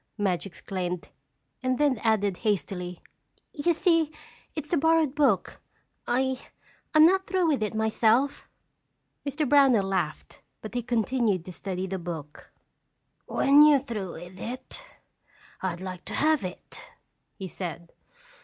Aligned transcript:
Madge 0.17 0.47
exclaimed 0.47 1.09
and 1.61 1.77
then 1.77 1.99
added 1.99 2.37
hastily: 2.37 3.03
"You 3.53 3.71
see, 3.71 4.11
it's 4.55 4.73
a 4.73 4.77
borrowed 4.77 5.13
book. 5.13 5.61
I—I'm 6.07 7.03
not 7.05 7.27
through 7.27 7.45
with 7.45 7.61
it 7.61 7.75
myself." 7.75 8.49
Mr. 9.27 9.47
Brownell 9.47 9.85
laughed 9.85 10.41
but 10.59 10.73
he 10.73 10.81
continued 10.81 11.45
to 11.45 11.51
study 11.53 11.85
the 11.85 11.99
book. 11.99 12.51
"When 13.27 13.61
you're 13.61 13.77
through 13.77 14.13
with 14.13 14.39
it, 14.39 14.83
I'd 15.61 15.81
like 15.81 16.03
to 16.05 16.15
have 16.15 16.43
it," 16.43 16.83
he 17.35 17.47
said. 17.47 17.93